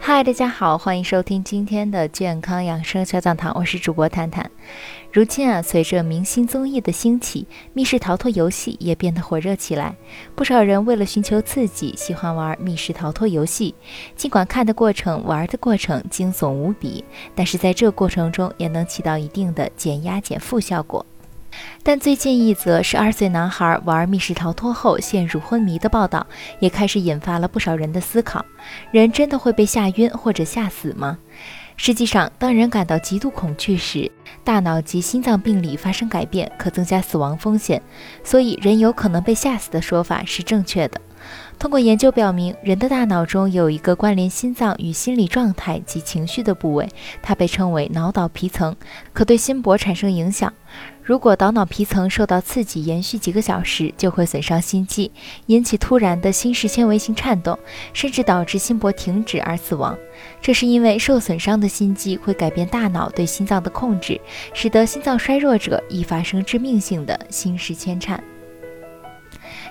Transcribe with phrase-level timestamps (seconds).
[0.00, 4.50] 嗨，大家好，欢迎收听今天的健康养生小讲堂，我是主播谈谈。
[5.12, 9.94] 如今啊，随着明星综艺的兴起，密室逃脱游戏也变得火热起来。
[10.34, 13.74] 不少人为了寻求刺激，喜欢玩密室逃脱游戏。
[14.16, 17.04] 尽管看的过程、玩的过程惊悚无比，
[17.34, 21.04] 但是在这过程中也能起到一定的减压减负效果。
[21.82, 26.26] 但最近一则十二岁男孩玩密室逃脱后陷入昏迷的报道，
[26.60, 28.44] 也开始引发了不少人的思考：
[28.90, 31.18] 人真的会被吓晕或者吓死吗？
[31.76, 34.10] 实际上，当人感到极度恐惧时，
[34.42, 37.80] 大脑及心脏病理发生改变，可增加死亡风险。
[38.24, 41.00] 所以，人有可能被吓死的说法是正确的。
[41.58, 46.88] 通过研究表明，人的大脑中有一个关联心脏与心理状态及情绪的部位，
[47.20, 48.76] 它被称为脑岛皮层，
[49.12, 50.52] 可对心搏产生影响。
[51.02, 55.10] 如果岛脑皮层受到刺激，延续几个小时，就会损伤心肌，
[55.46, 57.58] 引起突然的心室纤维性颤动，
[57.92, 59.98] 甚至导致心搏停止而死亡。
[60.40, 64.20] 这是因为受损伤的心肌会改变大脑对心脏的控制，
[64.52, 68.22] 使得心脏衰弱者易发生致命性的心室牵颤。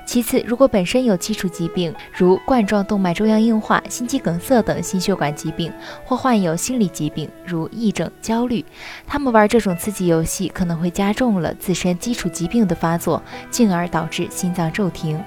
[0.08, 5.70] 其次，如果本身有基础疾病，如冠状动脉粥样硬化、心肌梗塞等心血管疾病，
[6.06, 8.64] 或患有心理疾病，如癔症、焦虑，
[9.06, 15.22] 他们玩这种刺激游戏可能会加重了自身基础疾病的发作，进而导致心脏骤停。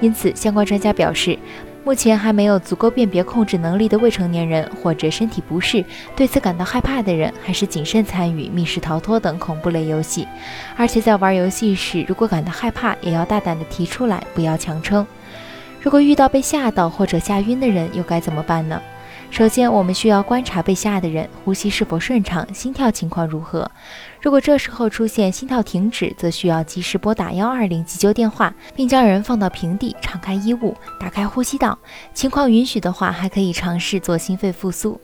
[0.00, 1.38] 因此，相关专家表示。
[1.82, 5.82] 目前还没有足够辨别控制能力的未成年人，或者身体不适、
[6.14, 10.28] 对此感到害怕的人，还是谨慎参与密室逃脱等恐怖类游戏。
[10.76, 15.06] 而且在玩游戏时，如果感到害怕，也要大胆地提出来，不要强撑。
[15.80, 18.80] 如果遇到被吓到或者吓晕的人，又该怎么办呢？
[19.30, 23.70] 首先，我们需要观察被吓的人呼吸是否顺畅，心跳情况如何。
[24.20, 31.78] 如果这时候出现心跳停止，则需要及时拨打幺二零急救电话，并将人放到平地，敞开衣物，打开呼吸道。
[32.12, 35.00] 情况允许的话，还可以尝试做心肺复苏。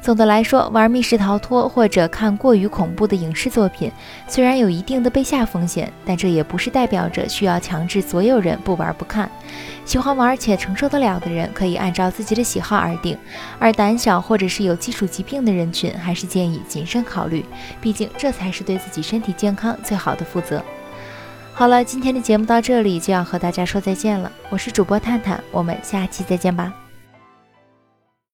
[0.00, 3.90] 总的来说，玩密室逃脱或者看过于恐怖的影视作品，
[4.28, 9.28] 虽然有一定的被吓风险，但这也不是代表着需要强制所有人不玩不看。
[9.84, 13.16] 喜欢玩且承受得了的人，可以按照自己的喜好而定；
[13.58, 17.44] 而胆小或者是有基础疾病的人群，还是建议谨慎考虑，
[17.80, 20.62] 毕竟这才是对自己身体健康最好的负责。
[21.52, 26.85] 好了，今天的节目到这里就要和大家说再见了，我是主播探探，我们下期再见吧。